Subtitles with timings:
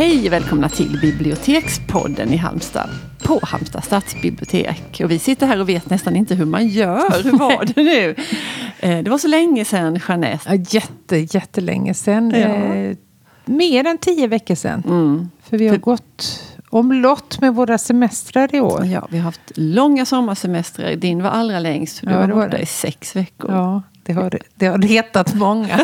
[0.00, 2.90] Hej välkomna till Bibliotekspodden i Halmstad
[3.22, 5.00] på Halmstad stadsbibliotek.
[5.04, 7.22] Och vi sitter här och vet nästan inte hur man gör.
[7.24, 8.14] Hur var det nu?
[8.80, 10.54] Eh, det var så länge sedan, Jeanette.
[10.54, 12.30] Ja, jätte, jättelänge sedan.
[12.30, 12.38] Ja.
[12.48, 12.96] Eh,
[13.44, 14.82] mer än tio veckor sedan.
[14.86, 15.28] Mm.
[15.42, 18.84] För vi har För- gått omlott med våra semestrar i år.
[18.86, 20.96] Ja, vi har haft långa sommarsemestrar.
[20.96, 22.00] Din var allra längst.
[22.02, 23.50] Du Ja, var var borta i sex veckor.
[23.52, 23.82] Ja,
[24.14, 25.78] det har, det har retat många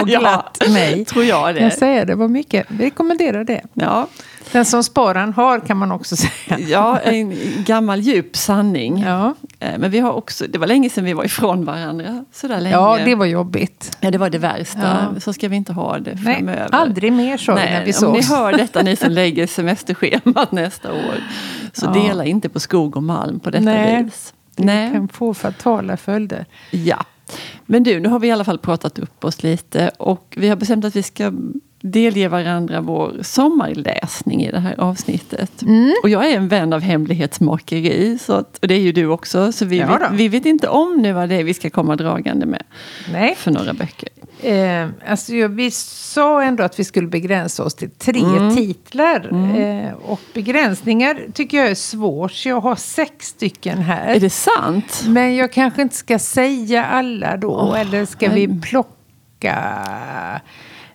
[0.00, 0.20] och Ja.
[0.20, 1.04] glatt mig.
[1.04, 1.60] Tror jag det.
[1.60, 2.66] Jag säger det var mycket.
[2.68, 3.62] Vi rekommenderar det.
[3.74, 4.06] Ja,
[4.52, 6.58] Den som sparan har kan man också säga.
[6.58, 7.34] ja, en
[7.64, 8.98] gammal djup sanning.
[9.06, 12.24] Ja, Eh, Men vi har också, det var länge sedan vi var ifrån varandra.
[12.32, 12.74] Sådär länge.
[12.76, 13.96] ja det var jobbigt.
[14.00, 15.08] Ja, det var det värsta.
[15.14, 15.20] Ja.
[15.20, 16.68] Så ska vi inte ha det Nej, framöver.
[16.72, 18.30] aldrig mer så när vi om ni sågs.
[18.30, 21.14] hör detta, ni som lägger semesterschemat nästa år,
[21.72, 22.02] så Ja.
[22.02, 24.04] dela inte på skog och malm på detta Nej.
[24.04, 24.34] vis.
[24.56, 24.92] Det Nej.
[24.92, 26.46] kan få fatala följder.
[26.70, 27.04] Ja.
[27.66, 30.56] Men du, nu har vi i alla fall pratat upp oss lite och vi har
[30.56, 31.32] bestämt att vi ska
[31.82, 35.62] delge varandra vår sommarläsning i det här avsnittet.
[35.62, 35.94] Mm.
[36.02, 39.52] Och jag är en vän av hemlighetsmakeri, så att, och det är ju du också.
[39.52, 41.96] Så vi, Ja vet, vi vet inte om nu vad det är vi ska komma
[41.96, 42.62] dragande med
[43.12, 43.34] Nej.
[43.36, 44.08] för några böcker.
[44.42, 48.56] Eh, alltså, vi sa ändå att vi skulle begränsa oss till tre Mm.
[48.56, 49.28] titlar.
[49.58, 52.32] Eh, och begränsningar tycker jag är svårt.
[52.32, 54.14] Så jag har sex stycken här.
[54.14, 55.04] Är det sant?
[55.08, 57.50] Men jag kanske inte ska säga alla då.
[57.54, 58.46] Åh, eller ska nej.
[58.46, 59.54] vi plocka...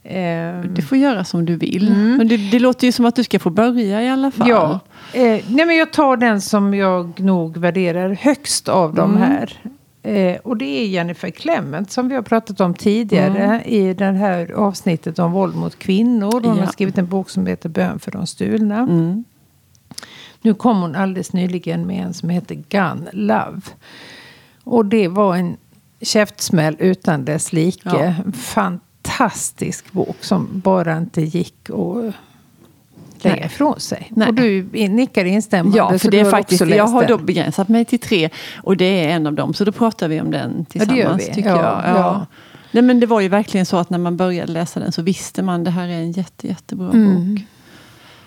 [0.04, 1.92] Eh, Du får göra som du vill.
[2.18, 4.50] Men det, det låter ju som att du ska få börja i alla fall.
[4.50, 4.80] ja.
[5.14, 8.96] Eh, nej, men jag tar den som jag nog värderar högst av Mm.
[8.96, 9.54] de här.
[10.06, 14.52] Eh, och det är Jennifer Clement som vi har pratat om tidigare i det här
[14.52, 16.32] avsnittet om våld mot kvinnor.
[16.32, 16.58] Hon Mm.
[16.58, 16.64] Ja.
[16.66, 18.78] har skrivit en bok som heter Bön för de stulna.
[18.80, 19.24] Mm.
[20.42, 23.62] Nu kom hon alldeles nyligen med en som heter Gun Love.
[24.64, 25.58] Och det var en
[26.02, 27.80] käftsmäll utan dess like.
[27.84, 28.14] Ja.
[28.34, 32.14] Fantastisk bok som bara inte gick att
[33.24, 34.08] lägga ifrån sig.
[34.16, 34.28] Nej.
[34.28, 35.78] Och du nickar instämmande.
[35.78, 38.30] Ja, för det är har faktiskt, jag har då begränsat mig till tre.
[38.64, 40.96] Och det är en av dem, så då pratar vi om den Ja, det gör
[40.96, 41.30] tillsammans.
[41.30, 41.34] vi.
[41.34, 41.96] tycker Ja, jag.
[41.98, 42.26] ja.
[42.72, 45.44] Nej, men det var ju verkligen så att när man började läsa den så visste
[45.44, 47.36] man det här är en jätte, jättebra Mm.
[47.36, 47.44] bok.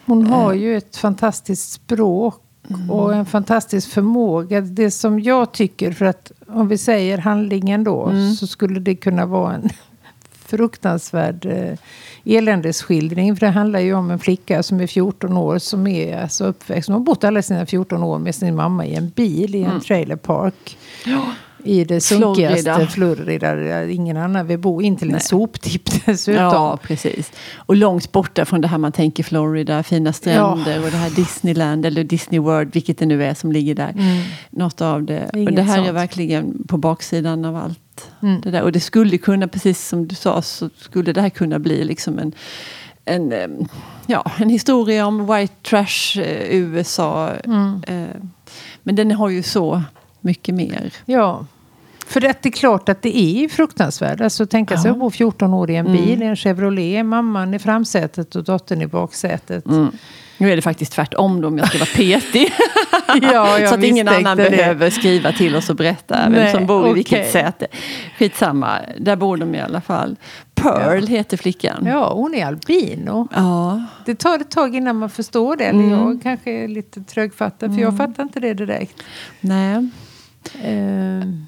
[0.06, 0.58] Hon har Eh.
[0.60, 2.90] ju ett fantastiskt språk Mm.
[2.90, 4.60] och en fantastisk förmåga.
[4.60, 8.32] Det som jag tycker, för att om vi säger handlingen då, Mm.
[8.34, 9.68] så skulle det kunna vara en
[10.48, 11.78] fruktansvärd eh,
[12.24, 13.36] eländesskildring.
[13.36, 16.88] För det handlar ju om en flicka som är 14 år som är alltså uppväxt.
[16.88, 19.80] Hon har bott alla sina 14 år med sin mamma i en bil i en
[19.80, 20.78] trailerpark.
[21.64, 23.26] I det sunkigaste Florida.
[23.26, 23.88] Florida.
[23.88, 24.82] ingen annan vill bo.
[24.82, 25.20] In till en Nej.
[25.20, 26.44] soptipp dessutom.
[26.44, 27.32] Ja, precis.
[27.56, 31.86] Och långt borta från det här man tänker Florida, fina stränder och det här Disneyland
[31.86, 33.90] eller Disney World, vilket det nu är som ligger där.
[33.90, 34.22] Mm.
[34.50, 35.28] Något av det.
[35.32, 35.96] och Inget det här är sånt.
[35.96, 38.10] verkligen på baksidan av allt.
[38.22, 38.40] Mm.
[38.40, 38.62] Det där.
[38.62, 42.18] Och det skulle kunna, precis som du sa, så skulle det här kunna bli liksom
[42.18, 42.32] en,
[43.04, 43.68] en,
[44.06, 47.30] ja, en historia om white trash eh, USA.
[47.44, 47.82] Mm.
[47.86, 48.16] Eh,
[48.82, 49.82] men den har ju så
[50.28, 50.92] mycket mer.
[51.04, 51.46] Ja.
[52.06, 54.20] För det är klart att det är fruktansvärt.
[54.20, 54.92] Alltså tänka sig Ja.
[54.92, 55.98] att bo 14 år i en Mm.
[56.04, 59.66] bil, i en Chevrolet, mamman i framsätet och dottern i baksätet.
[59.66, 59.90] Mm.
[60.38, 62.52] Nu är det faktiskt tvärtom då, om jag ska vara petig.
[63.32, 64.50] Ja, så att ingen annan det.
[64.50, 67.66] behöver skriva till oss och berätta vem Nej, som bor i vilket säte.
[68.18, 70.16] Skitsamma, där bor de i alla fall.
[70.54, 71.84] Pearl heter flickan.
[71.86, 73.28] Ja, hon är albino.
[73.34, 73.82] Ja.
[74.06, 75.64] Det tar ett tag innan man förstår det.
[75.64, 75.90] Eller Mm.
[75.98, 79.02] jag kanske är lite trögfattad, för jag fattar inte det direkt.
[79.40, 79.88] Nej.
[80.64, 81.44] Ehm,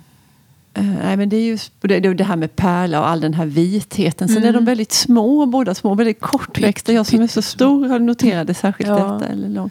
[0.75, 3.47] Eh, nej, men det är ju det, det här med pärla och all den här
[3.47, 4.29] vitheten.
[4.29, 4.49] Sen Mm.
[4.49, 6.93] är de väldigt små, båda små, väldigt kortväxta.
[6.93, 8.95] Jag som är så stor har noterat särskilt Ja.
[8.97, 9.33] detta.
[9.33, 9.71] Eller lång.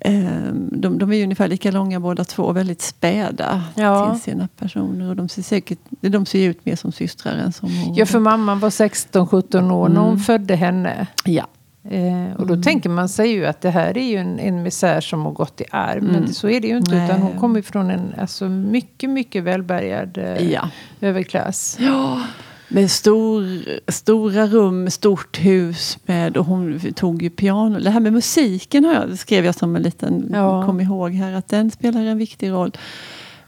[0.00, 0.24] Eh,
[0.72, 4.10] de, de är ju ungefär lika långa båda två, och väldigt späda Ja.
[4.14, 5.08] till sina personer.
[5.08, 7.94] Och de ser säkert de ser ut mer som systrar än som mor.
[7.98, 10.20] ja, för mamman var 16-17 år när hon Mm.
[10.20, 11.06] födde henne.
[11.24, 11.46] ja.
[11.90, 15.00] Eh, och då tänker man sig ju att det här är ju en, en misär
[15.00, 16.02] som har gått i arv.
[16.02, 16.12] Mm.
[16.12, 16.94] Men så är det ju inte.
[16.94, 17.04] Nej.
[17.04, 20.68] Utan hon kommer från en alltså, mycket, mycket välbärgad eh, ja.
[21.00, 21.76] överklass.
[21.80, 22.20] Ja,
[22.68, 27.78] med stor, stora rum, stort hus med, och hon tog ju piano.
[27.80, 30.66] Det här med musiken har jag, skrev jag som en liten, Ja.
[30.66, 32.72] kom ihåg här, att den spelar en viktig roll.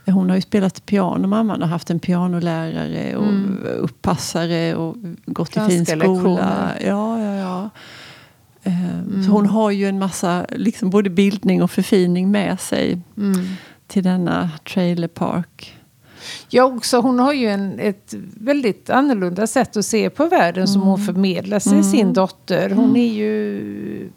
[0.07, 3.59] Hon har ju spelat piano, mamman har haft en pianolärare och Mm.
[3.79, 4.97] uppassare och
[5.27, 6.05] gått i Danska fin skola.
[6.05, 6.79] lektioner.
[6.87, 7.71] Ja, ja, ja.
[8.65, 9.25] Mm.
[9.25, 13.47] Så hon har ju en massa, liksom både bildning och förfining med sig Mm.
[13.87, 15.79] till denna trailerpark.
[16.49, 20.83] Ja, också, hon har ju en, ett väldigt annorlunda sätt att se på världen som
[20.83, 21.85] hon förmedlar sig Mm.
[21.85, 22.71] sin dotter.
[22.71, 24.11] Hon är ju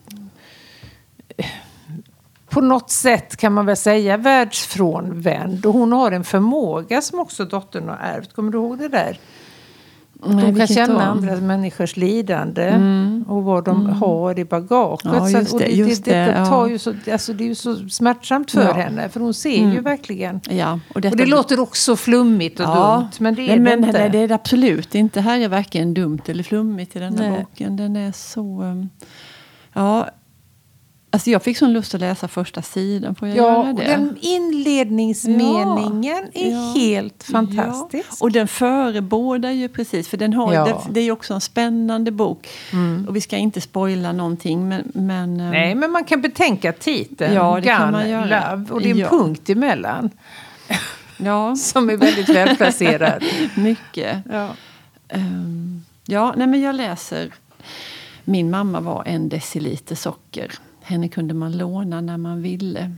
[2.50, 5.66] på något sätt kan man väl säga världsfrånvänd.
[5.66, 8.34] Och hon har en förmåga som också dottern har ärvt.
[8.34, 9.20] Kommer du ihåg det där?
[10.24, 13.25] De kan känna andra människors lidande Mm.
[13.28, 15.06] och vad de har i bagaget.
[15.06, 16.46] Ja, Så att- och det, det, detta ja.
[16.46, 18.74] tar ju så, alltså det är ju så smärtsamt för Ja.
[18.74, 19.10] henne.
[19.10, 19.84] För hon ser ju Mm.
[19.84, 20.42] verkligen.
[20.50, 23.08] Ja, och, detta Och det låter också flummigt och dumt.
[23.19, 24.00] Men det är nej, det men, inte.
[24.00, 25.22] Nej, det är det absolut inte.
[25.22, 27.40] Här är varken dumt eller flummigt i den här Nej.
[27.40, 27.78] boken.
[27.78, 28.62] Den är så...
[28.64, 28.90] um,
[29.74, 30.08] Ja,
[31.18, 33.16] alltså jag fick sån lust att läsa första sidan.
[33.16, 33.84] Får jag Ja, göra det?
[33.84, 36.74] den inledningsmeningen är Ja.
[36.75, 38.08] helt fantastisk.
[38.10, 38.16] Ja.
[38.19, 40.66] Och den förebådar ju precis, för den har, Ja.
[40.66, 42.48] det, det är ju också en spännande bok.
[42.74, 43.06] Mm.
[43.08, 44.92] Och vi ska inte spoila någonting, men...
[44.94, 47.34] men um, Nej, men man kan betänka titeln.
[47.34, 48.52] Ja, det kan Gun man göra.
[48.56, 48.74] Love.
[48.74, 49.10] Och det är en Ja.
[49.10, 50.10] punkt emellan.
[51.18, 53.24] Ja, Som är väldigt välplacerad.
[53.56, 54.18] mycket.
[54.31, 54.50] ja.
[55.10, 57.31] Ehm, ja, nej men jag läser.
[58.24, 60.52] Min mamma var en deciliter socker.
[60.88, 62.95] Henne kunde man låna när man ville.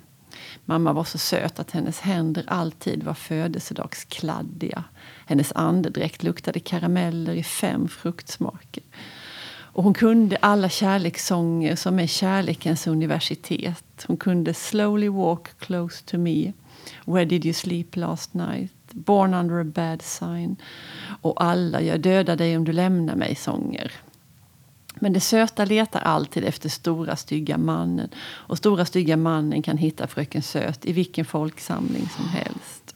[0.65, 4.83] Mamma var så söt att hennes händer alltid var födelsedagskladdiga.
[5.25, 8.83] Hennes andedräkt luktade karameller i fem fruktsmaker.
[9.51, 14.06] Och hon kunde alla kärlekssånger som är kärlekens universitet.
[14.07, 16.53] Hon kunde Slowly walk close to me,
[17.06, 20.56] Where did you sleep last night, Born under a bad sign
[21.21, 23.92] och alla Jag dödar dig om du lämnar mig-sånger.
[25.00, 28.10] Men det söta letar alltid efter stora stygga mannen.
[28.19, 32.96] Och stora stygga mannen kan hitta fröken Söt i vilken folksamling som helst.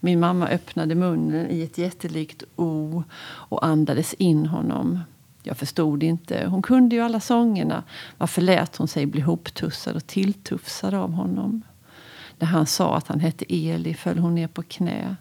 [0.00, 5.00] Min mamma öppnade munnen i ett jättelikt O och andades in honom.
[5.42, 6.46] Jag förstod inte.
[6.46, 7.82] Hon kunde ju alla sångerna.
[8.18, 11.62] Varför lät hon sig bli hoptussad och tilltufsad av honom?
[12.38, 15.16] När han sa att han hette Eli föll hon ner på knä.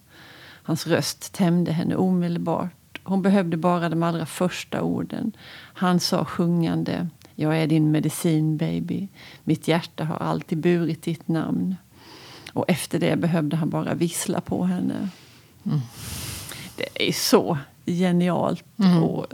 [0.63, 2.71] Hans röst tämjde henne omedelbart.
[3.07, 5.31] Hon behövde bara de allra första orden.
[5.73, 9.07] Han sa sjungande Jag är din medicin baby.
[9.43, 11.75] Mitt hjärta har alltid burit ditt namn.
[12.53, 15.09] Och efter det behövde han bara vissla på henne.
[16.75, 18.65] Det är så genialt
[19.03, 19.25] och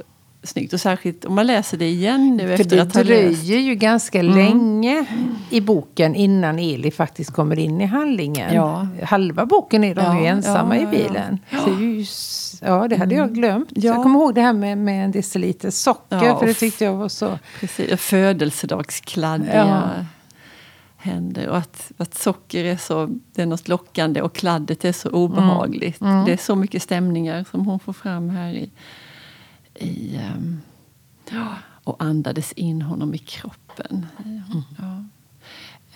[0.43, 0.73] snyggt.
[0.73, 3.43] Och särskilt om man läser det igen nu För efter det att ha dröjer läst.
[3.43, 5.05] ju ganska länge
[5.49, 8.53] i boken innan Eli faktiskt kommer in i handlingen.
[8.55, 8.88] Ja.
[9.03, 11.07] Halva boken är de Ja, ju ensamma ja, i ja, ja.
[11.07, 11.39] bilen.
[11.49, 12.05] Det, är ju,
[12.61, 13.69] ja, det hade jag glömt.
[13.71, 13.81] Ja.
[13.93, 16.25] Jag kommer ihåg det här med, med en deciliter socker.
[16.25, 17.39] Ja, för det tyckte jag var så...
[17.59, 19.67] Precis, födelsedagskladdiga
[19.97, 20.05] Ja.
[20.97, 21.47] händer.
[21.49, 26.01] Och att, att socker är så det är något lockande och kladdet är så obehagligt.
[26.01, 26.25] Mm.
[26.25, 28.69] Det är så mycket stämningar som hon får fram här i,
[29.81, 30.61] i ehm,
[31.83, 34.05] och andades in honom i kroppen.
[34.25, 34.41] Mm.
[34.77, 35.03] Ja.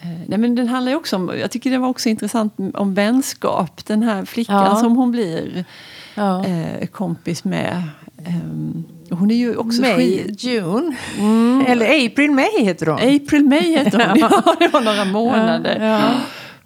[0.02, 3.86] Eh, Nej, men den handlar också om, jag tycker det var också intressant om vänskap.
[3.86, 4.76] Den här flickan Ja.
[4.76, 5.66] som hon blir
[6.16, 6.46] Ja.
[6.46, 7.84] eh, kompis med.
[8.26, 10.44] Ehm, hon är ju också May, skit...
[10.44, 10.96] June.
[11.68, 12.96] Eller April May heter hon.
[13.16, 14.20] April May heter hon.
[14.46, 15.80] ja, det var några månader.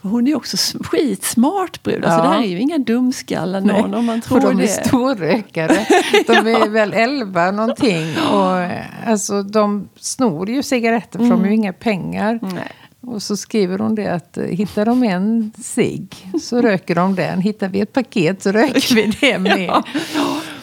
[0.01, 2.06] Hon är också skitsmart brud.
[2.06, 2.24] Alltså, Ja.
[2.24, 5.86] Det här är ju inga dumskallar någon om man tror För de är storrökare.
[6.28, 8.16] De är väl elva någonting.
[8.31, 8.57] Och,
[9.06, 12.40] alltså, de snor ju cigaretter för de har ju inga pengar.
[12.42, 12.72] Nej.
[13.01, 17.42] Och så skriver hon det att eh, hittar de en cigg så röker de den.
[17.42, 19.60] Hittar vi ett paket så röker vi det med.
[19.69, 19.84] Ja.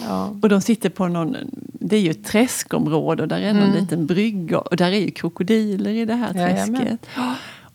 [0.08, 0.36] Ja.
[0.42, 1.36] Och de sitter på någon,
[1.72, 5.10] det är ju ett träskområde och där är någon liten brygga och där är ju
[5.10, 6.98] krokodiler i det här Jajamän.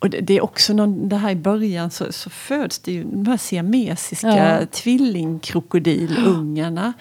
[0.02, 3.04] Och det, det är också någon, det här i början så, så föds det ju
[3.04, 4.66] de här siamesiska Ja.
[4.72, 6.94] tvillingkrokodilungarna.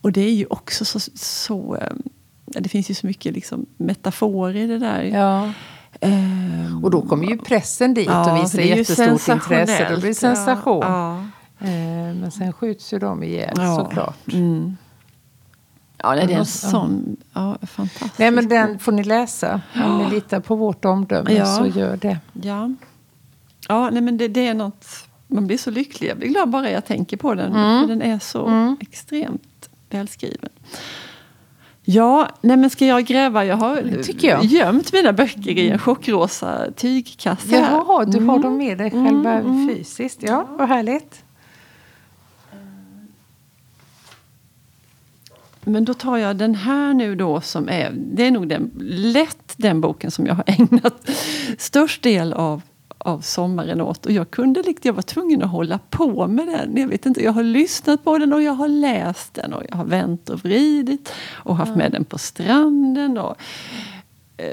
[0.00, 1.92] Och det är ju också så, så eh,
[2.60, 5.02] det finns ju så mycket liksom metaforer i det där.
[5.02, 5.52] Ja.
[6.00, 9.86] Ehm, Och då kommer ju pressen dit ja, och visar det jättestort intresse.
[9.90, 10.80] Då blir det sensation.
[10.82, 11.24] Ja,
[11.58, 11.66] ja.
[11.66, 13.76] Eh, Men sen skjuts ju de ihjäl Ja.
[13.76, 14.16] såklart.
[14.32, 14.76] Mm.
[16.02, 16.44] Ja, nej, det är en ja.
[16.44, 19.60] sån ja, fantastisk Nej men den får ni läsa.
[19.84, 21.46] Om ni litar på vårt omdöme Ja.
[21.46, 22.18] så gör det.
[22.42, 22.70] Ja,
[23.68, 24.86] ja nej, men det, det är något...
[25.26, 26.10] Man blir så lycklig.
[26.10, 27.52] Jag blir glad bara jag tänker på den.
[27.52, 30.50] För den är så extremt välskriven.
[31.84, 33.44] Ja, nej men ska jag gräva?
[33.44, 33.82] Jag har
[34.20, 34.44] jag.
[34.44, 37.56] gömt mina böcker i en chockrosa tygkasse.
[37.56, 38.42] Jaha, du har Mm.
[38.42, 40.22] dem med dig själva fysiskt.
[40.22, 41.21] Ja, vad härligt.
[45.64, 49.54] Men då tar jag den här nu då som är, det är nog den, lätt
[49.56, 51.10] den boken som jag har ägnat
[51.58, 52.62] störst del av,
[52.98, 54.06] av sommaren åt.
[54.06, 56.76] Och jag kunde jag var tvungen att hålla på med den.
[56.76, 59.76] Jag vet inte, jag har lyssnat på den och jag har läst den och jag
[59.76, 63.18] har vänt och vridit och haft med den på stranden.
[63.18, 63.36] Och,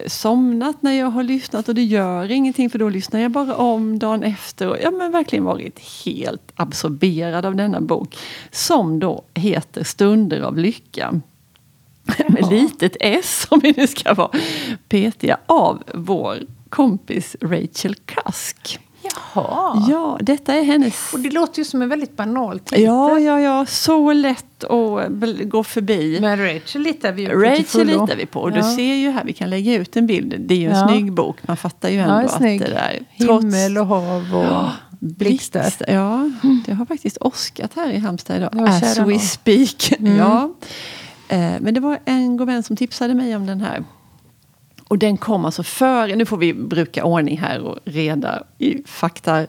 [0.08, 4.00] somnat när jag har lyssnat och det gör ingenting för då lyssnar jag bara om
[4.00, 4.68] dagen efter.
[4.68, 8.18] Och jag har verkligen varit helt absorberad av denna bok.
[8.52, 11.22] Som då heter Stunder av lycka.
[12.28, 14.32] Med litet s om vi nu ska vara
[14.90, 16.38] petiga av vår
[16.70, 18.80] kompis Rachel Cusk.
[19.36, 19.86] Jaha.
[19.90, 21.14] Ja, detta är hennes...
[21.14, 22.84] Och det låter ju som en väldigt banal titel.
[22.84, 23.66] Ja, ja, ja.
[23.66, 25.10] Så lätt att
[25.50, 26.18] gå förbi.
[26.22, 28.40] Men Rachel litar vi ju på Rachel litar vi på.
[28.42, 28.76] Och Du Ja.
[28.76, 30.36] ser ju här, vi kan lägga ut en bild.
[30.40, 30.88] Det är ju en Ja.
[30.88, 31.38] snygg bok.
[31.48, 33.00] Man fattar ju ändå Ja, att det där...
[33.10, 35.60] Himmel och hav och blixtar.
[35.62, 36.32] Blixt, Ja,
[36.66, 38.50] det har faktiskt åskat här i Halmstad idag.
[38.54, 39.92] Ja, as we speak.
[40.00, 40.18] Mm.
[40.18, 40.54] Ja.
[41.28, 43.84] Eh, Men det var en god vän som tipsade mig om den här.
[44.90, 49.48] Och den kom alltså före, nu får vi bruka ordning här och reda i fakta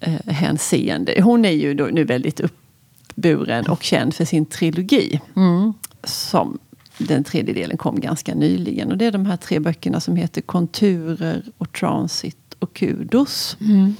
[0.00, 1.22] eh, hänseende.
[1.22, 5.20] Hon är ju nu väldigt uppburen och känd för sin trilogi.
[5.36, 5.72] Mm.
[6.04, 6.58] Som
[6.98, 8.90] den tredje delen kom ganska nyligen.
[8.92, 13.56] Och det är de här tre böckerna som heter Konturer och Transit och Kudos.
[13.60, 13.94] Mm.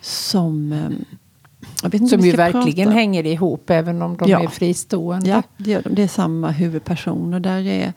[0.00, 2.98] Som, eh, Som ju verkligen prata.
[2.98, 4.42] hänger ihop även om de Ja.
[4.42, 5.30] är fristående.
[5.30, 5.94] Ja, det gör de.
[5.94, 7.34] Det är samma huvudperson.
[7.34, 7.92] Och där är,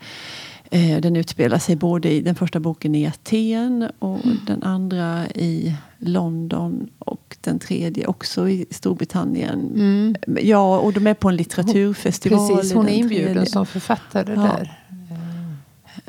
[1.00, 4.36] den utspelar sig både i den första boken i Aten och Mm.
[4.46, 9.70] den andra i London och den tredje också i Storbritannien.
[9.74, 10.16] Mm.
[10.42, 12.56] Ja, och de är på en litteraturfestival.
[12.56, 13.50] Precis, i hon är den inbjuden tredje.
[13.50, 14.40] som författare Ja.
[14.40, 14.78] där.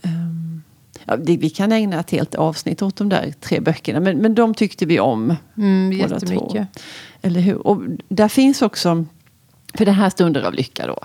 [0.04, 0.62] Ehm,
[1.06, 4.00] ja, det, vi kan ägna ett helt avsnitt åt de där tre böckerna.
[4.00, 5.36] Men, men de tyckte vi om.
[5.58, 6.68] Mm, jättemycket.
[7.22, 7.68] Eller hur?
[7.68, 9.06] Och där finns också,
[9.74, 11.00] för det här Stunder av lycka då.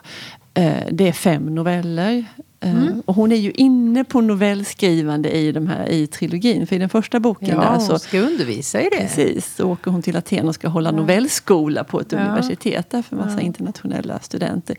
[0.55, 2.25] Eh, det är fem noveller.
[2.67, 3.03] Eh, Mm.
[3.07, 6.67] Och hon är ju inne på novellskrivande i, de här, i trilogin.
[6.67, 8.97] För i den första boken Ja, där hon så, ska undervisa i det.
[9.01, 10.97] precis, så åker hon till Aten och ska hålla Ja.
[10.97, 12.19] novellskola på ett Ja.
[12.19, 13.41] universitet där för massa Ja.
[13.41, 14.77] internationella studenter.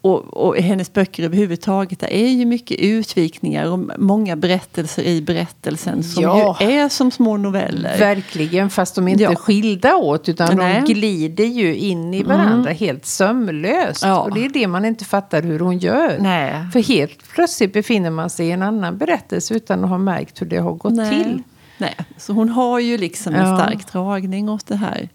[0.00, 6.02] Och, och hennes böcker överhuvudtaget, det är ju mycket utvikningar och många berättelser i berättelsen
[6.02, 6.56] som Ja.
[6.60, 7.98] ju är som små noveller.
[7.98, 10.70] Verkligen, fast de inte är skilda åt utan Nej.
[10.70, 10.84] Mm.
[10.84, 14.04] de glider ju in i varandra helt sömlöst.
[14.04, 16.16] Och det är det man inte fattar hur hon gör.
[16.20, 16.54] Nej.
[16.72, 20.46] För helt plötsligt befinner man sig i en annan berättelse utan att ha märkt hur
[20.46, 21.24] det har gått Nej.
[21.24, 21.42] till.
[21.78, 23.56] Nej, så hon har ju liksom en Ja.
[23.58, 25.08] stark dragning åt det här,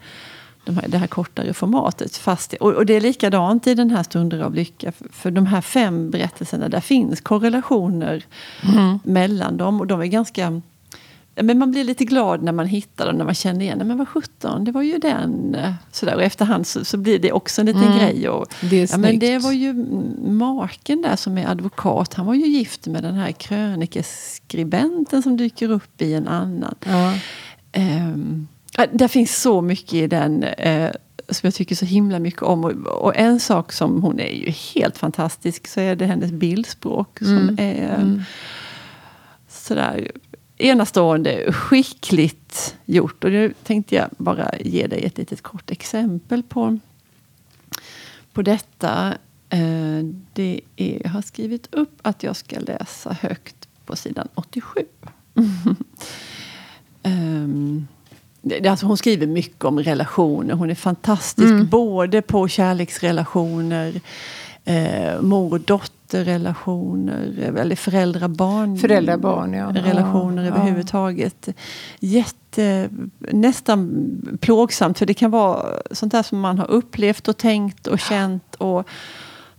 [0.66, 2.18] de här, det här kortare formatet.
[2.18, 4.92] Fast, och, och det är likadant i den här Stunder av lycka.
[4.92, 8.24] För, för de här fem berättelserna, där finns korrelationer
[8.74, 9.00] Mm.
[9.04, 9.80] mellan dem.
[9.82, 10.62] Och de är ganska...
[11.42, 13.86] Men man blir lite glad när man hittar dem, när man känner igen det.
[13.86, 15.56] Men vad sjutton, det var ju den.
[15.56, 16.16] eh, Sådär.
[16.16, 17.98] Och efterhand så, så blir det också en liten Mm.
[17.98, 18.30] grej.
[18.30, 19.74] Och, Det är ja, men det var ju
[20.28, 22.14] maken där som är advokat.
[22.14, 26.76] Han var ju gift med den här krönikeskribenten som dyker upp i en annan.
[26.86, 27.14] Ja.
[27.78, 28.48] Um,
[28.92, 30.92] det finns så mycket i den eh,
[31.30, 32.64] som jag tycker så himla mycket om.
[32.66, 37.18] Och, och en sak som hon är ju helt fantastisk så är det hennes bildspråk
[37.20, 37.56] som Mm.
[37.60, 38.22] är Mm.
[39.50, 40.12] sådär
[40.58, 43.24] enastående, skickligt gjort.
[43.24, 46.80] Och nu tänkte jag bara ge dig ett litet kort exempel på,
[48.34, 49.18] på detta.
[49.50, 54.80] Eh, det är, jag har skrivit upp att jag ska läsa högt på sidan 87.
[57.04, 57.88] Ehm,
[58.42, 60.54] det, det- alltså hon skriver mycket om relationer.
[60.54, 61.68] Hon är fantastisk Mm.
[61.68, 64.02] både på kärleksrelationer,
[64.66, 69.72] eh, mor och dotterrelationer, eller föräldrar-barn Föräldrar-barn, ja.
[69.74, 70.56] relationer Ja, ja.
[70.56, 71.50] överhuvudtaget.
[72.00, 77.88] Jätte, nästan plågsamt, för det kan vara sånt där som man har upplevt och tänkt
[77.88, 78.56] och känt.
[78.56, 78.88] Och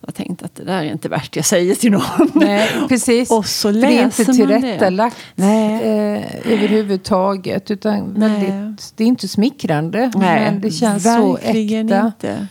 [0.07, 2.31] jag tänkte att det där är inte värt jag säger till någon.
[2.35, 3.31] Nej, precis.
[3.31, 5.75] Och så För det är inte läser tillrättalagt Nej.
[5.75, 7.71] eh, överhuvudtaget.
[7.71, 8.29] Utan Nej.
[8.29, 10.13] väldigt, det är inte smickrande.
[10.15, 11.59] Nej, men det känns så äkta.
[11.59, 12.49] inte.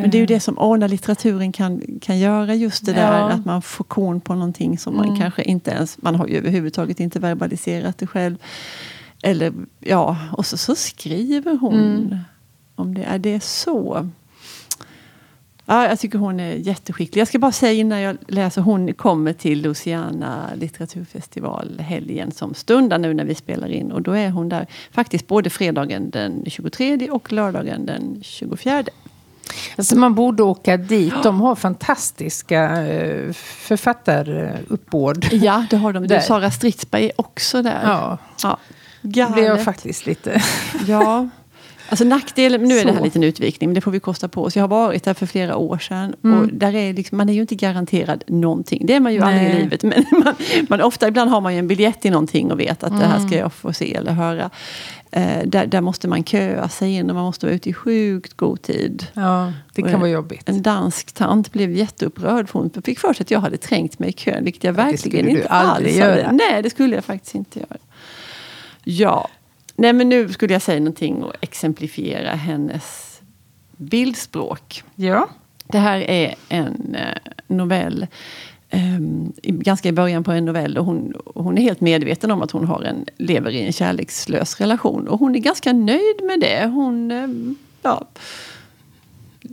[0.00, 3.18] Men det är ju det som åh, när litteraturen kan, kan göra just det där.
[3.18, 3.30] Ja.
[3.30, 5.20] Att man får korn på någonting som man Mm.
[5.20, 6.02] kanske inte ens...
[6.02, 8.36] Man har ju överhuvudtaget inte verbaliserat det själv.
[9.22, 12.16] Eller ja, och så, så skriver hon Mm.
[12.74, 13.02] om det.
[13.04, 14.08] Är det så?
[15.66, 17.20] Ja, jag tycker hon är jätteskicklig.
[17.20, 18.62] Jag ska bara säga innan jag läser.
[18.62, 23.92] Hon kommer till Luciana litteraturfestival helgen som stundar nu när vi spelar in.
[23.92, 28.84] Och då är hon där faktiskt både fredagen den 23 och lördagen den 24.
[29.76, 31.14] Alltså man borde åka dit.
[31.22, 35.28] De har fantastiska eh, författaruppbåd.
[35.32, 36.06] Ja, det har de.
[36.06, 36.20] Där.
[36.20, 37.80] Sara Stridsberg är också där.
[37.84, 38.58] Ja, ja.
[39.02, 40.42] det blev jag faktiskt lite...
[40.86, 41.28] Ja.
[41.88, 42.98] Alltså nackdelen, nu är det här Så.
[42.98, 44.56] en liten utvikning, men det får vi kosta på oss.
[44.56, 46.38] Jag har varit där för flera år sedan Mm.
[46.40, 48.86] och där är liksom, man är ju inte garanterad någonting.
[48.86, 49.62] Det är man ju aldrig i Nej.
[49.62, 49.82] livet.
[49.82, 50.34] Men man,
[50.68, 53.16] man, ofta ibland har man ju en biljett i någonting och vet att det här
[53.16, 53.28] Mm.
[53.28, 54.50] ska jag få se eller höra.
[55.10, 58.34] Eh, där, där måste man köa sig in och man måste vara ute i sjukt
[58.36, 59.06] god tid.
[59.14, 60.48] Ja, det Och kan vara jobbigt.
[60.48, 64.08] En dansk tant blev jätteupprörd för hon fick för sig att jag hade trängt mig
[64.08, 66.26] i kön, vilket jag Ja, verkligen inte alls göra.
[66.26, 66.32] hade.
[66.50, 67.76] Nej, det skulle jag faktiskt inte göra.
[68.84, 69.28] Ja,
[69.76, 73.20] nej men nu skulle jag säga någonting och exemplifiera hennes
[73.76, 74.82] bildspråk.
[74.94, 75.28] Ja.
[75.64, 78.06] Det här är en eh, novell
[78.72, 80.78] um, ganska i början på en novell.
[80.78, 84.60] Och hon, hon är helt medveten om att hon har en, lever i en kärlekslös
[84.60, 85.08] relation.
[85.08, 86.66] Och hon är ganska nöjd med det.
[86.66, 88.08] Hon, um, ja,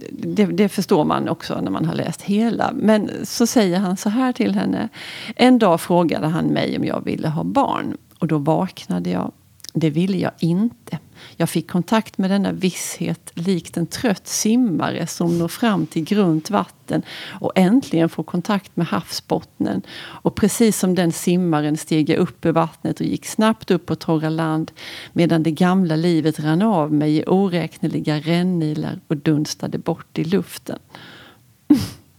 [0.09, 2.71] det, det, förstår man också när man har läst hela.
[2.73, 4.89] Men så säger han så här till henne.
[5.35, 7.97] En dag frågade han mig om jag ville ha barn.
[8.19, 9.31] Och då vaknade jag.
[9.73, 10.99] Det ville jag inte.
[11.35, 16.49] Jag fick kontakt med denna visshet likt en trött simmare som når fram till grunt
[16.49, 17.01] vatten
[17.39, 19.81] och äntligen får kontakt med havsbottnen.
[19.97, 23.95] Och precis som den simmaren steg jag upp ur vattnet och gick snabbt upp på
[23.95, 24.71] torra land
[25.13, 30.79] medan det gamla livet rann av mig i oräkneliga rännilar och dunstade bort i luften.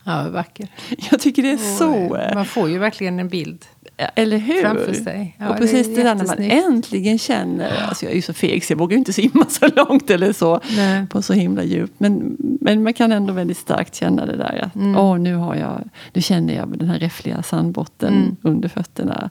[0.05, 0.69] Ja, vacker.
[1.11, 2.17] Jag tycker det är och, så...
[2.17, 3.65] Eh, man får ju verkligen en bild.
[3.97, 4.63] Eller hur?
[4.63, 5.37] Framför sig.
[5.39, 8.33] Ja, och precis det, det där när man äntligen känner, alltså jag är ju så
[8.33, 11.07] feg så jag vågar ju inte simma så långt eller så, Nej.
[11.07, 12.01] på så himla djupt.
[12.01, 14.97] Men, men man kan ändå väldigt starkt känna det där att mm.
[14.97, 15.81] åh, nu, har jag,
[16.13, 18.37] nu känner jag den här räffliga sandbotten mm.
[18.43, 19.31] under fötterna.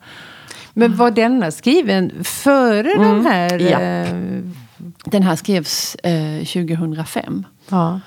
[0.74, 3.10] Men var denna skriven före mm.
[3.10, 3.60] den här?
[3.60, 3.82] Ja.
[3.82, 4.42] Eh...
[5.06, 7.46] Den här skrevs eh, 2005.
[7.70, 8.00] Ja.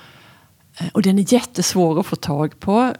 [0.79, 2.93] Eh, och den är jättesvår att få tag på.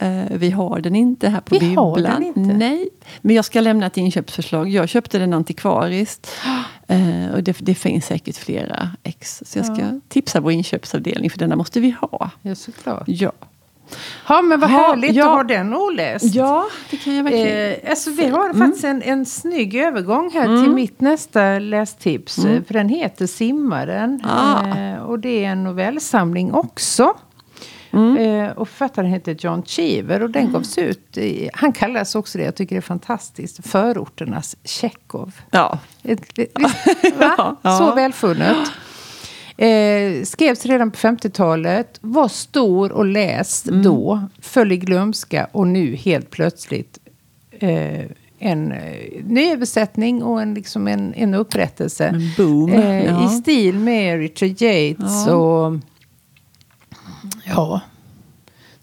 [0.00, 1.84] Eh, vi har den inte här på vi bibblan.
[1.84, 2.40] Har den inte.
[2.40, 2.88] Nej,
[3.20, 4.68] men jag ska lämna ett inköpsförslag.
[4.68, 6.30] Jag köpte den antikvariskt.
[6.90, 9.42] Eh, och det, det, finns säkert flera ex.
[9.46, 10.00] Så jag ska ja.
[10.08, 12.30] tipsa vår inköpsavdelning för denna måste vi ha.
[12.42, 13.02] Ja, såklart.
[13.06, 13.32] Ja.
[14.28, 16.34] Ja, men vad härligt ja, att ha den oläst.
[16.34, 17.84] Ja, det kan jag verkligen.
[17.84, 18.58] Eh, alltså, vi har mm.
[18.58, 20.64] faktiskt en, en snygg övergång här mm.
[20.64, 22.38] till mitt nästa lästips.
[22.38, 22.64] Mm.
[22.64, 24.20] För den heter Simmaren.
[24.24, 24.66] Ah.
[24.66, 27.14] Eh, och det är en novellsamling också.
[27.92, 28.16] Mm.
[28.16, 30.52] Eh, och författaren heter John Cheever och den mm.
[30.52, 35.32] gavs ut i, han kallas också det, jag tycker det är fantastiskt, förorternas Tjechov.
[35.50, 35.78] Ja.
[36.02, 36.38] Ett,
[37.18, 37.56] va?
[37.62, 37.78] ja.
[37.78, 38.56] Så välfunnet.
[39.56, 43.82] Eh, skrevs redan på 50-talet, var stor och läst mm.
[43.82, 46.98] då, föll i glömska och nu helt plötsligt
[47.50, 48.04] eh,
[48.38, 52.06] en eh, nyöversättning och en, liksom en, en upprättelse.
[52.06, 52.72] En boom.
[52.72, 53.26] Eh, ja.
[53.26, 55.34] I stil med Richard Yates ja.
[55.34, 55.78] och
[57.54, 57.80] Ja.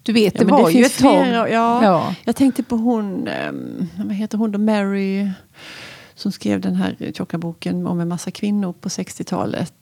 [0.04, 1.28] Du vet, det ja, var det ju ett tag.
[1.28, 1.48] Ja,
[1.84, 2.16] ja.
[2.24, 5.30] Jag tänkte på hon, um, vad heter hon då, Mary,
[6.16, 9.74] som skrev den här tjocka boken om en massa kvinnor på 60-talet.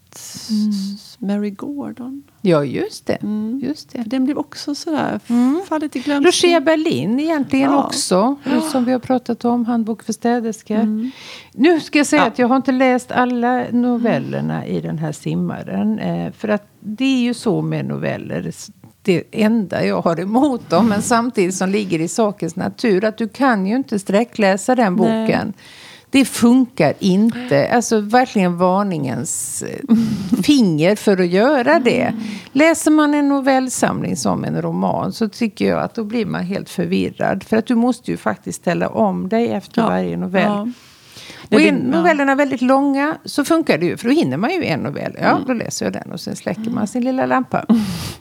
[0.50, 0.72] Mm.
[1.18, 2.24] Mary Gordon.
[2.42, 3.14] Ja, just det.
[3.24, 3.60] Mm.
[3.64, 4.04] Just det.
[4.06, 5.62] Den blev också sådär, mm.
[5.68, 6.28] fallit i glömska.
[6.28, 7.86] Lucia Berlin egentligen ja.
[7.86, 8.36] också.
[8.44, 8.62] Ja.
[8.62, 10.76] Som vi har pratat om, Handbok för städerskor.
[10.76, 11.12] Mm.
[11.54, 12.28] Nu ska jag säga ja.
[12.28, 16.00] att jag har inte läst alla novellerna i den här simmaren.
[16.00, 18.52] Eh, för att det är ju så med noveller
[19.06, 20.90] det enda jag har emot dem.
[20.90, 23.06] Men samtidigt som ligger i sakens natur.
[23.06, 25.28] Att du kan ju inte sträckläsa den boken.
[25.28, 25.54] Nej.
[26.16, 27.70] Det funkar inte.
[27.74, 29.96] Alltså verkligen varningens eh,
[30.44, 32.14] finger för att göra det.
[32.52, 36.70] Läser man en novellsamling som en roman så tycker jag att då blir man helt
[36.70, 37.44] förvirrad.
[37.44, 39.88] För att du måste ju faktiskt ställa om dig efter ja.
[39.88, 40.44] varje novell.
[40.44, 40.68] Ja.
[41.52, 43.98] Och är novellerna väldigt långa så funkar det ju.
[43.98, 45.16] För då hinner man ju en novell.
[45.22, 45.44] Ja, mm.
[45.48, 47.66] då läser jag den och sen släcker man sin lilla lampa.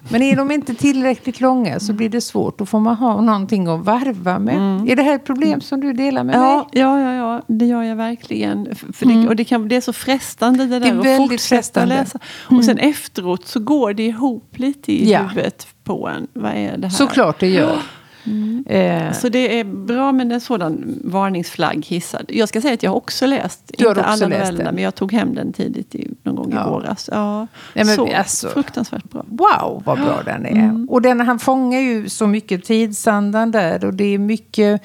[0.08, 2.58] Men är de inte tillräckligt långa så blir det svårt.
[2.58, 4.54] Då får man ha någonting att varva med.
[4.54, 4.88] Mm.
[4.88, 6.82] Är det här ett problem som du delar med ja, mig?
[6.82, 8.74] Ja, ja, ja, det gör jag verkligen.
[8.74, 9.28] För det, mm.
[9.28, 11.94] och det, kan, det är så frestande det där det att fortsätta frestande.
[11.94, 12.18] läsa.
[12.44, 15.22] Och sen efteråt så går det ihop lite i ja.
[15.22, 16.26] huvudet på en.
[16.32, 16.94] Vad är det här?
[16.94, 17.78] Såklart det gör.
[18.26, 18.64] Mm.
[18.66, 19.12] Eh.
[19.12, 22.24] Så det är bra med en sådan varningsflagg hissad.
[22.28, 25.12] Jag ska säga att jag har också läst, du inte alla novellerna, men jag tog
[25.12, 26.66] hem den tidigt i, någon gång ja.
[26.66, 27.08] i våras.
[27.12, 27.38] Ja,
[27.74, 29.24] Nej, men, så alltså, fruktansvärt bra.
[29.28, 30.50] Wow, vad bra den är.
[30.50, 30.88] Mm.
[30.90, 33.84] Och den, han fångar ju så mycket tidsandan där.
[33.84, 34.82] Och det är mycket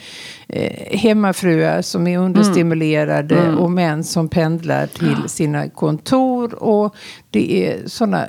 [0.48, 3.58] eh, hemmafruar som är understimulerade mm.
[3.58, 6.64] och män som pendlar till sina kontor.
[6.64, 6.96] Och
[7.30, 8.26] det är sådana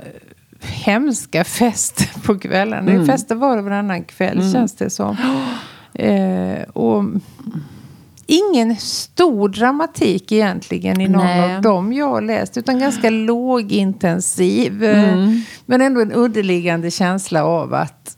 [0.60, 2.90] hemska fester på kvällarna.
[2.90, 2.94] Mm.
[2.94, 4.52] Det är fester var och varannan kväll mm.
[4.52, 5.16] känns det som.
[5.94, 7.04] Eh, och
[8.26, 11.56] ingen stor dramatik egentligen i någon Nej.
[11.56, 12.56] av dem jag har läst.
[12.56, 14.84] Utan ganska lågintensiv.
[14.84, 15.42] Mm.
[15.66, 18.16] Men ändå en underliggande känsla av att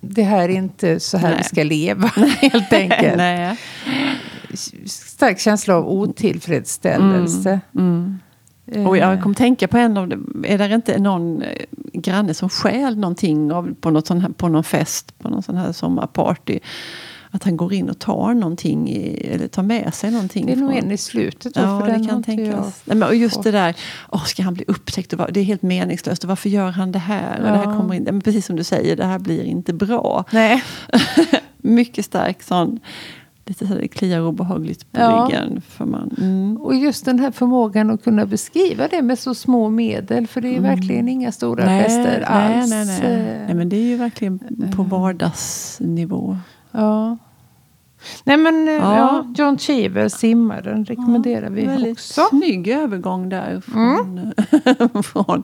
[0.00, 1.38] det här är inte så här Nej.
[1.38, 2.06] vi ska leva
[2.40, 3.16] helt enkelt.
[3.16, 3.56] Nej.
[4.86, 7.60] Stark känsla av otillfredsställelse.
[7.74, 7.88] Mm.
[7.88, 8.18] Mm.
[8.86, 9.20] Och jag eh.
[9.20, 10.12] kom tänka på en av
[10.44, 11.48] är det inte någon eh,
[11.92, 15.56] granne som stjäl någonting av, på, något sån här, på någon fest, på någon sån
[15.56, 16.58] här sommarparty.
[17.30, 20.46] Att han går in och tar någonting, i, eller tar med sig någonting.
[20.46, 21.54] Det är nog en i slutet.
[21.54, 22.82] Då, ja, för det kan tänkas.
[22.84, 23.74] Nej, men, och just det där,
[24.08, 25.12] oh, ska han bli upptäckt?
[25.12, 26.24] Och var, det är helt meningslöst.
[26.24, 27.38] Och varför gör han det här?
[27.40, 27.46] Ja.
[27.46, 30.24] Och det här kommer in, men precis som du säger, det här blir inte bra.
[30.30, 30.64] Nej.
[31.58, 32.80] Mycket stark sån
[33.48, 35.28] lite så det kliar obehagligt på ja.
[35.30, 35.60] ryggen.
[35.60, 36.56] För man, mm.
[36.56, 40.26] Och just den här förmågan att kunna beskriva det med så små medel.
[40.26, 40.62] För det är mm.
[40.76, 42.70] verkligen inga stora nej, gester nej, alls.
[42.70, 43.44] Nej, nej.
[43.46, 44.38] nej, men det är ju verkligen
[44.76, 46.36] på vardagsnivå.
[46.70, 47.16] Ja.
[48.24, 48.96] Nej men eh, ja.
[48.96, 49.26] Ja.
[49.36, 52.20] John Cheever, Simmaren, rekommenderar vi Väldigt också.
[52.20, 52.28] Mm.
[52.42, 54.32] snygg övergång där från,
[55.02, 55.42] från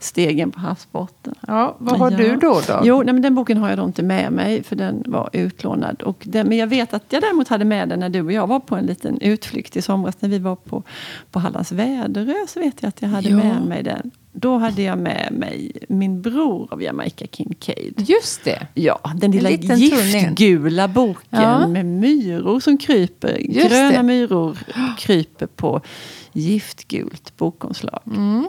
[0.00, 1.34] stegen på havsbotten.
[1.46, 2.16] Ja, vad har Ja.
[2.16, 2.60] du då?
[2.66, 2.80] då?
[2.84, 6.02] Jo, nej, men den boken har jag då inte med mig för den var utlånad.
[6.02, 8.46] Och den, men jag vet att jag däremot hade med den när du och jag
[8.46, 10.82] var på en liten utflykt i somras när vi var på,
[11.30, 12.34] på Hallands Väderö.
[12.48, 13.36] Så vet jag att jag hade Ja.
[13.36, 14.10] med mig den.
[14.36, 17.94] Då hade jag med mig min bror av Jamaica Kincaid.
[18.08, 18.66] Just det.
[18.74, 21.66] Ja, den lilla giftgula boken Ja.
[21.68, 23.36] med myror som kryper.
[23.40, 24.02] Just Gröna det.
[24.02, 24.58] myror
[24.98, 25.80] kryper på
[26.32, 28.00] giftgult bokomslag.
[28.06, 28.48] Mm.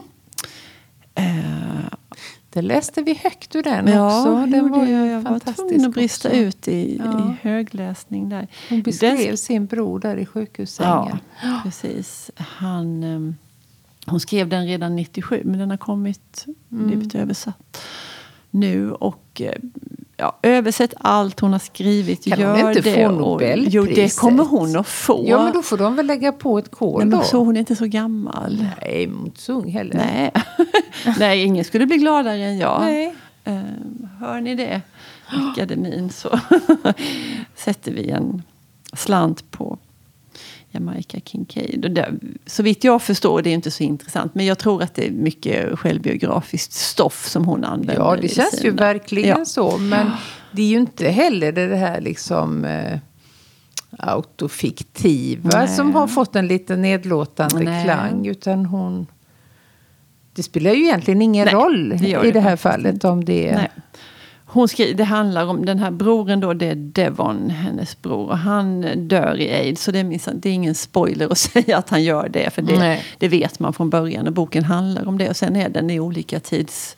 [1.14, 1.24] Eh,
[2.50, 4.46] Det läste vi högt ur den ja, också.
[4.46, 5.06] Den var jag.
[5.06, 6.38] Jag var tvungen att brista också.
[6.40, 7.20] ut i, Ja.
[7.42, 8.48] i högläsning där.
[8.68, 11.18] Hon beskrev Den- sin bror där i sjukhussängen.
[11.42, 12.30] Ja, precis.
[12.36, 13.36] Han, ehm,
[14.06, 16.86] hon skrev den redan 97, men den har kommit, Mm.
[16.86, 17.82] blivit översatt
[18.50, 18.92] nu.
[18.92, 19.52] Och eh,
[20.16, 22.24] ja, översätt allt hon har skrivit.
[22.24, 22.94] Kan hon gör inte det.
[23.06, 23.72] få Nobelpriset?
[23.74, 25.24] Jo, det kommer hon att få.
[25.28, 27.24] Ja, men då får de väl lägga på ett kol Nej, men då.
[27.24, 28.66] så hon är inte så gammal.
[28.82, 29.94] Nej, inte så ung heller.
[29.94, 30.32] Nej.
[31.18, 32.80] Nej, ingen skulle bli gladare än jag.
[32.80, 33.14] Nej.
[33.44, 34.80] Ehm, hör ni det,
[35.26, 36.40] akademin, så
[37.54, 38.42] sätter vi en
[38.92, 39.78] slant på
[40.76, 41.86] Jamaica Kincaid.
[41.94, 42.12] Det,
[42.46, 45.10] så vitt jag förstår, det är inte så intressant, men jag tror att det är
[45.10, 47.94] mycket självbiografiskt stoff som hon använder.
[47.94, 49.44] Ja, det känns ju sina- verkligen Ja.
[49.44, 49.78] så.
[49.78, 50.10] Men
[50.52, 52.98] det är ju inte heller det här liksom eh,
[53.98, 55.68] autofiktiva Nej.
[55.68, 57.84] som har fått en lite nedlåtande Nej.
[57.84, 58.26] klang.
[58.26, 59.06] Utan hon...
[60.34, 63.08] Det spelar ju egentligen ingen Nej, roll det i det det här fallet inte.
[63.08, 63.70] om det är...
[64.56, 68.28] Hon skri- det handlar om den här broren då, det är Devon, hennes bror.
[68.28, 69.82] Och han dör i aids.
[69.82, 72.50] Så det är, minsann- det är ingen spoiler att säga att han gör det.
[72.50, 72.76] För det,
[73.18, 74.26] det vet man från början.
[74.26, 75.28] Och boken handlar om det.
[75.30, 76.96] Och sen är den i olika tids...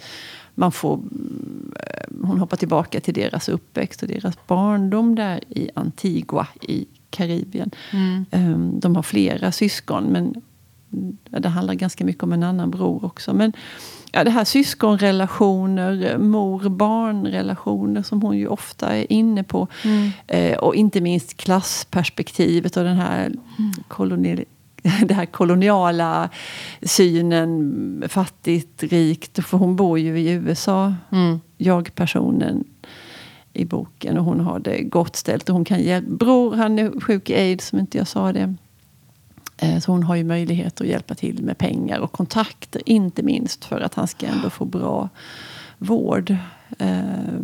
[0.55, 5.71] Man får, mm, eh, hon hoppar tillbaka till deras uppväxt och deras barndom där i
[5.75, 7.71] Antigua i Karibien.
[8.31, 10.43] Ehm, De har flera syskon, men mm,
[11.31, 13.35] det handlar ganska mycket om en annan bror också.
[13.35, 13.53] Men
[14.13, 19.67] ja, det här syskonrelationer, mor-barn-relationer som hon ju ofta är inne på.
[20.27, 23.33] Eh, och inte minst klassperspektivet och den här
[23.89, 24.45] kolonial
[25.07, 26.29] det här koloniala
[26.83, 29.45] synen, fattigt, rikt.
[29.47, 31.41] För hon bor ju i USA, Mm.
[31.57, 32.65] jag-personen
[33.53, 34.19] i boken.
[34.19, 35.49] Och hon har det gott ställt.
[35.49, 36.11] Och hon kan hjälpa.
[36.11, 38.55] Bror, han är sjuk i aids, som inte jag sa det.
[39.59, 43.65] Eh, Så hon har ju möjlighet att hjälpa till med pengar och kontakter, inte minst
[43.65, 45.09] för att han ska ändå få bra
[45.79, 46.37] vård.
[46.79, 47.39] Eh,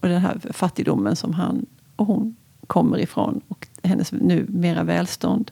[0.00, 5.50] Och den här fattigdomen som han och hon kommer ifrån och hennes nu mera välstånd.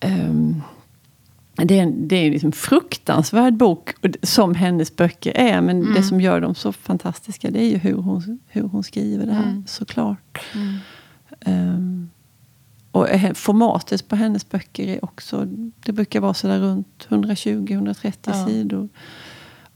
[0.00, 0.62] Ehm,
[1.64, 3.90] Det är en, det är en liksom fruktansvärd bok,
[4.22, 5.60] som hennes böcker är.
[5.60, 9.26] Men det som gör dem så fantastiska det är ju hur hon, hur hon skriver
[9.26, 10.38] det här, såklart.
[11.40, 11.95] Ehm,
[12.96, 15.44] och eh, formatet på hennes böcker är också...
[15.84, 18.46] Det brukar vara sådär runt 120-130 Ja.
[18.46, 18.88] sidor.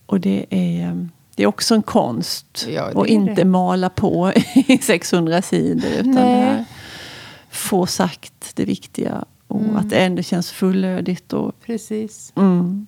[0.07, 2.67] Och det är, det är också en konst.
[2.69, 3.45] Ja, är inte det.
[3.45, 5.91] mala på i 600 sidor.
[6.01, 6.65] Utan här,
[7.51, 9.25] få sagt det viktiga.
[9.47, 9.77] Och Mm.
[9.77, 11.33] att det ändå känns fullödigt.
[11.33, 12.33] Och, Precis.
[12.37, 12.87] mm.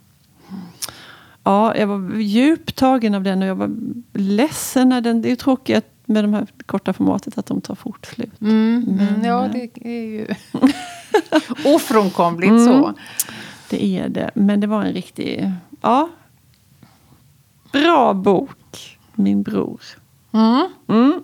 [1.44, 3.70] Ja, jag var djupt tagen av den och jag var
[4.12, 5.22] ledsen när den...
[5.22, 5.76] Det är ju tråkigt
[6.12, 8.40] med de här korta formatet att de tar fort slut.
[8.40, 8.84] Mm.
[8.86, 10.26] Men, ja, eh, det är ju
[11.74, 12.64] ofrånkomligt Mm.
[12.66, 12.94] så.
[13.70, 14.30] Det är det.
[14.34, 15.50] Men det var en riktig...
[15.80, 16.08] Ja.
[17.72, 19.80] Bra bok, min bror.
[20.32, 20.66] Mm.
[20.88, 21.22] Mm.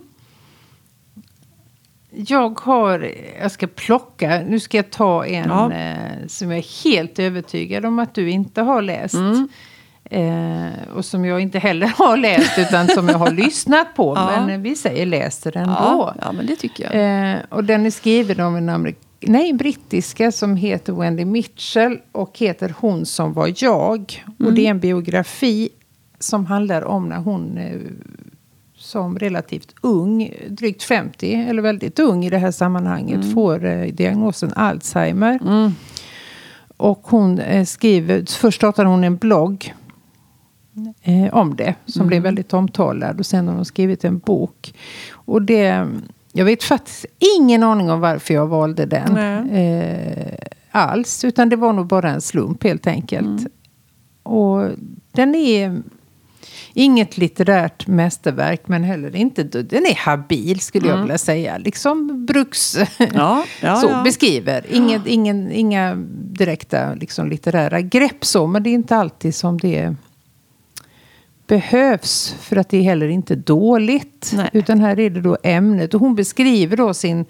[2.11, 5.73] Jag har, jag ska plocka, nu ska jag ta en Ja.
[5.73, 9.15] eh, som jag är helt övertygad om att du inte har läst.
[10.11, 10.65] Mm.
[10.67, 14.15] Eh, och som jag inte heller har läst utan som jag har lyssnat på.
[14.17, 14.31] Ja.
[14.41, 16.15] Men eh, vi säger läser den då.
[16.21, 17.33] ja, men det tycker jag.
[17.33, 22.39] Eh, och den är skriven av en amerik- nej, brittiska som heter Wendy Mitchell och
[22.39, 24.25] heter Hon som var jag.
[24.39, 25.69] Och det är en biografi
[26.19, 27.77] som handlar om när hon eh,
[28.77, 34.53] som relativt ung, drygt 50, eller väldigt ung i det här sammanhanget, får eh, diagnosen
[34.57, 35.39] Alzheimer.
[35.43, 35.75] Mm.
[36.77, 39.75] Och hon skriver, först startade hon en blogg
[41.03, 43.19] eh, om det, som blev väldigt omtalad.
[43.19, 44.75] Och sen har hon skrivit en bok.
[45.13, 45.89] Och det,
[46.33, 47.07] jag vet faktiskt
[47.39, 49.17] ingen aning om varför jag valde den.
[49.51, 50.35] Eh,
[50.71, 53.47] alls, utan det var nog bara en slump helt enkelt.
[54.23, 54.69] Och
[55.13, 55.83] den är
[56.75, 59.43] inget litterärt mästerverk, men heller inte...
[59.43, 61.59] Den är habil, skulle jag vilja säga.
[61.59, 62.77] Liksom Bruks
[63.15, 64.03] Ja, ja, så ja.
[64.05, 64.65] beskriver.
[64.71, 69.95] Inget, ingen, inga direkta liksom, litterära grepp så, men det är inte alltid som det
[71.49, 72.35] behövs.
[72.41, 74.33] För att det är heller inte dåligt.
[74.37, 74.51] Nej.
[74.53, 75.95] Utan här är det då ämnet.
[75.95, 77.25] Och hon beskriver då sin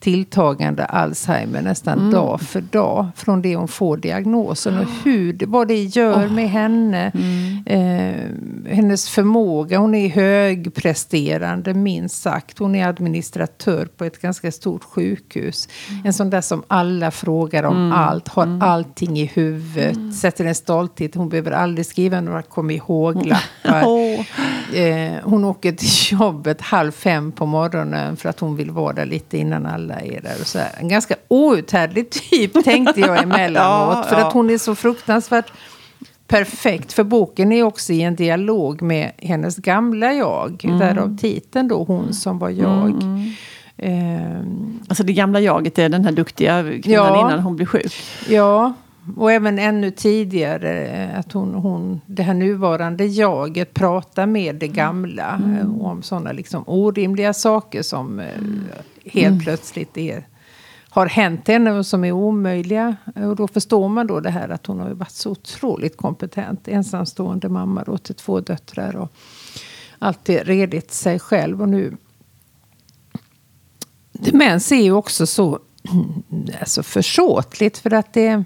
[0.00, 2.10] tilltagande Alzheimer nästan Mm.
[2.10, 3.08] dag för dag.
[3.16, 4.78] Från det hon får diagnosen.
[4.78, 7.12] Och hur, vad det gör med henne.
[7.14, 7.64] Mm.
[7.66, 9.78] Eh, hennes förmåga.
[9.78, 12.58] Hon är högpresterande minst sagt.
[12.58, 15.68] Hon är administratör på ett ganska stort sjukhus.
[16.04, 18.28] En sån där som alla frågar om allt.
[18.28, 20.16] Har allting i huvudet.
[20.16, 21.14] Sätter en stolthet.
[21.14, 23.63] Hon behöver aldrig skriva några kom ihåg-lappar.
[24.74, 29.06] Eh, hon åker till jobbet halv fem på morgonen för att hon vill vara där
[29.06, 30.34] lite innan alla är där.
[30.40, 30.70] Och så här.
[30.80, 33.96] En ganska outhärdlig typ tänkte jag emellanåt.
[33.96, 34.26] Ja, för ja.
[34.26, 35.52] att hon är så fruktansvärt
[36.28, 36.92] perfekt.
[36.92, 40.64] För boken är också i en dialog med hennes gamla jag.
[40.64, 40.78] Mm.
[40.78, 43.02] Därav titeln då, Hon som var jag.
[43.76, 44.40] Eh,
[44.88, 47.20] Alltså det gamla jaget är den här duktiga kvinnan Ja.
[47.20, 47.94] innan hon blir sjuk.
[48.28, 48.72] Ja,
[49.16, 54.68] och även ännu tidigare eh, att hon, hon, det här nuvarande jaget pratar med det
[54.68, 58.26] gamla eh, om sådana liksom orimliga saker som eh,
[59.04, 60.26] helt plötsligt är,
[60.88, 62.96] har hänt henne och som är omöjliga.
[63.14, 66.68] Och då förstår man då det här att hon har varit så otroligt kompetent.
[66.68, 69.12] Ensamstående mamma då till två döttrar och
[69.98, 71.62] alltid redigt sig själv.
[71.62, 71.96] Och nu
[74.12, 75.58] Demens är ju också så
[76.60, 78.44] alltså försåtligt för att det,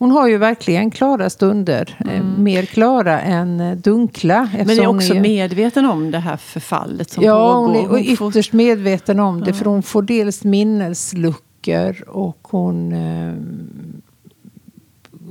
[0.00, 1.96] hon har ju verkligen klara stunder.
[2.10, 4.48] eh, Mer klara än eh, dunkla.
[4.66, 7.66] Men är också medveten om det här förfallet som Ja, pågår.
[7.66, 9.52] hon är Hon får- ytterst medveten om det.
[9.52, 13.34] För hon får dels minnesluckor och hon eh,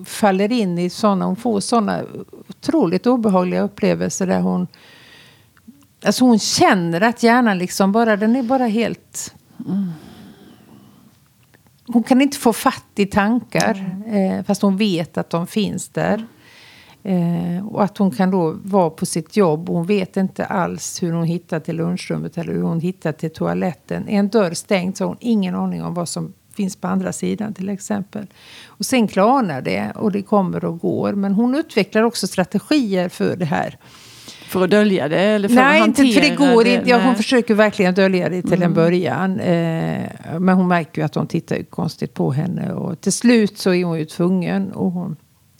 [0.06, 2.02] faller in i sådana, hon får sådana
[2.50, 4.68] otroligt obehagliga upplevelser där hon
[6.06, 9.34] Alltså hon känner att hjärnan liksom bara, den är bara helt...
[11.94, 14.02] Hon kan inte få fatt i tankar.
[14.08, 16.28] Eh, fast hon vet att de finns där.
[17.04, 19.70] Eh, och att hon kan då vara på sitt jobb.
[19.70, 23.34] och Hon vet inte alls hur hon hittar till lunchrummet eller hur hon hittar till
[23.34, 24.10] toaletten.
[24.10, 27.14] Är en dörr stängd så har hon ingen aning om vad som finns på andra
[27.14, 28.28] sidan till exempel.
[28.66, 31.14] Och sen klarnar det och det kommer och går.
[31.14, 33.78] Men hon utvecklar också strategier för det här.
[34.50, 35.20] För att dölja det?
[35.20, 36.90] Eller för Nej, att inte, för det hantera går inte.
[36.90, 39.40] Ja, hon försöker verkligen dölja det till en början.
[39.40, 40.10] Eh,
[40.40, 42.74] men hon märker ju att de tittar konstigt på henne.
[42.74, 45.16] Och till slut så är hon ju tvungen att hon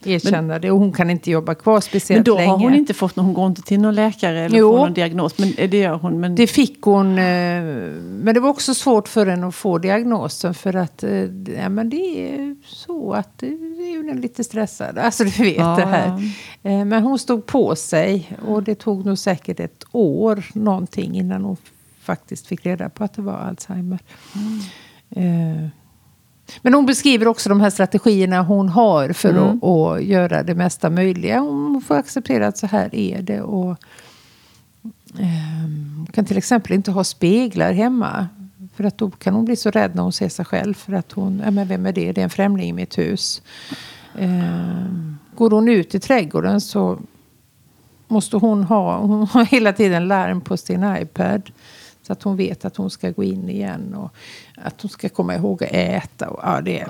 [0.08, 0.72] erkänna det.
[0.72, 2.50] Och hon kan inte jobba kvar speciellt Men då länge.
[2.50, 4.72] har hon inte fått, hon går inte till någon läkare eller Jo.
[4.72, 5.38] får någon diagnos.
[5.38, 6.20] Men eh, det gör hon.
[6.20, 7.08] Men Det fick hon.
[7.18, 7.64] Eh,
[8.02, 10.54] men det var också svårt för henne att få diagnosen.
[10.54, 11.12] För att eh,
[11.58, 14.98] ja, men det är så att hon är lite stressad.
[14.98, 15.76] Alltså du vet Ja.
[15.76, 16.86] det här.
[16.86, 18.38] Men hon stod på sig.
[18.48, 21.58] Och det tog nog säkert ett år någonting innan hon
[22.02, 24.00] faktiskt fick reda på att det var Alzheimer.
[25.16, 25.68] Eh,
[26.62, 30.90] men hon beskriver också de här strategierna hon har för att, att göra det mesta
[30.90, 31.40] möjliga.
[31.40, 33.42] Hon får acceptera att så här är det.
[33.42, 33.78] Och
[35.98, 38.28] Hon kan till exempel inte ha speglar hemma.
[38.76, 40.74] För att då kan hon bli så rädd när hon ser sig själv.
[40.74, 42.12] För att hon, ja men vem är det?
[42.12, 43.42] Det är en främling i mitt hus.
[44.18, 47.00] Ehm, Går hon ut i trädgården så
[48.08, 51.42] måste hon ha, hon har hela tiden larm på sin iPad.
[52.10, 53.94] Så att hon vet att hon ska gå in igen.
[53.94, 54.12] Och
[54.56, 56.30] att hon ska komma ihåg att äta.
[56.30, 56.88] Och, ja, det är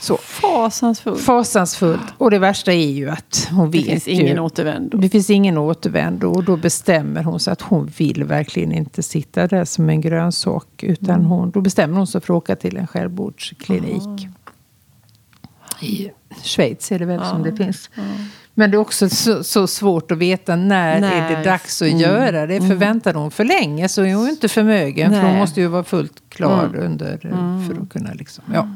[0.00, 1.20] så fasansfullt.
[1.20, 2.00] fasansfullt.
[2.18, 4.12] Och det värsta är ju att hon Det vet finns ju.
[4.12, 4.98] ingen återvändo.
[4.98, 9.46] Det finns ingen återvändo och då bestämmer hon sig att hon vill verkligen inte sitta
[9.46, 10.82] där som en grönsak.
[10.82, 14.28] Utan hon, då bestämmer hon sig för att åka till en självmordsklinik.
[15.80, 16.10] I
[16.42, 17.90] Schweiz är det väl som det finns.
[18.54, 21.36] Men det är också så, så svårt att veta när, är När.
[21.36, 22.60] det dags att göra det.
[22.60, 25.10] För väntar hon för länge så är hon inte förmögen.
[25.12, 25.38] För hon Nej.
[25.40, 28.68] måste ju vara fullt klar under eh, för att kunna liksom, ja.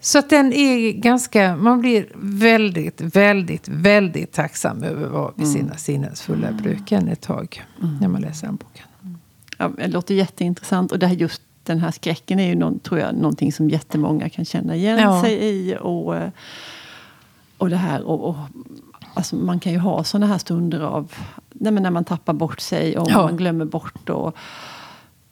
[0.00, 5.74] Så att den är ganska, man blir väldigt, väldigt, väldigt tacksam över vara vid sina
[5.74, 7.64] sinnens fulla bruk en ett tag.
[8.00, 8.84] När man läser den boken.
[9.58, 10.92] Ja, det låter jätteintressant.
[10.92, 14.28] Och det här, just den här skräcken är ju någon, tror jag, någonting som jättemånga
[14.28, 15.22] kan känna igen Ja.
[15.22, 15.76] sig i.
[15.80, 16.28] Och, eh,
[17.58, 18.36] och det här, och, och,
[19.14, 21.12] alltså man kan ju ha sådana här stunder av
[21.52, 23.22] nej när man tappar bort sig och Ja.
[23.22, 24.08] man glömmer bort.
[24.10, 24.36] Och,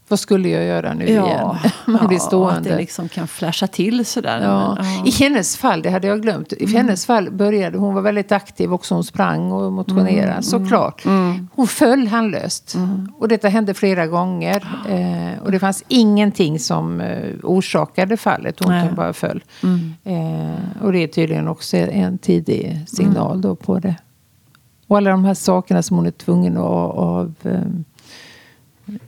[0.08, 1.56] Vad skulle jag göra nu igen?
[1.86, 2.70] Man blir ja, att stående.
[2.70, 4.42] det liksom kan flasha till sådär.
[4.42, 4.74] Ja.
[4.74, 5.06] Men, ja.
[5.06, 6.52] I hennes fall, det hade jag glömt.
[6.52, 8.94] I hennes fall började hon var väldigt aktiv också.
[8.94, 11.04] Hon sprang och motionerade såklart.
[11.52, 12.76] Hon föll handlöst.
[13.18, 14.66] Och detta hände flera gånger.
[14.88, 18.60] Eh, och det fanns ingenting som eh, orsakade fallet.
[18.60, 18.90] Hon Nej.
[18.96, 19.44] bara föll.
[20.04, 23.94] Eh, och det är tydligen också en tidig signal då på det.
[24.86, 27.60] Och alla de här sakerna som hon är tvungen att av, eh,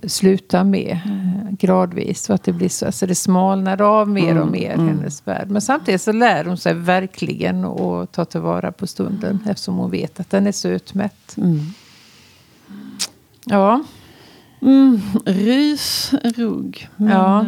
[0.07, 1.57] sluta med mm.
[1.57, 2.23] gradvis.
[2.23, 4.43] Så att det blir så, alltså det smalnar av mer mm.
[4.43, 4.89] och mer, mm.
[4.89, 5.51] hennes värld.
[5.51, 9.31] Men samtidigt så lär hon sig verkligen att ta tillvara på stunden.
[9.31, 9.51] Mm.
[9.51, 11.37] Eftersom hon vet att den är så utmätt.
[11.37, 11.61] Mm.
[13.45, 13.83] Ja.
[14.63, 16.89] Mm, rys, rugg.
[16.97, 17.45] Men, ja.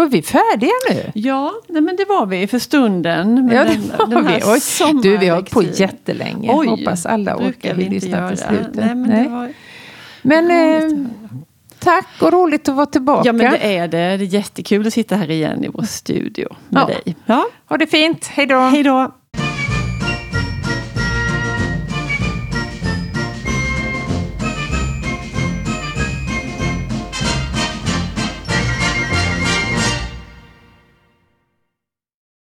[0.00, 1.12] Var vi färdiga nu?
[1.14, 3.50] Ja, nej men det var vi för stunden.
[3.52, 4.42] Ja, det var den vi.
[4.44, 6.50] Oj, du, vi har hållit på jättelänge.
[6.54, 8.74] Oj, Hoppas alla orkar lyssna till slutet.
[8.74, 9.28] Nej, men nej.
[9.28, 9.52] Var,
[10.22, 11.06] men eh,
[11.78, 13.28] tack och roligt att vara tillbaka.
[13.28, 14.16] Ja, men det är det.
[14.16, 16.86] Det är jättekul att sitta här igen i vår studio med ja.
[16.86, 17.16] dig.
[17.26, 17.46] Ja.
[17.68, 18.26] Ha det fint.
[18.26, 18.58] Hej då.
[18.58, 19.14] Hej då.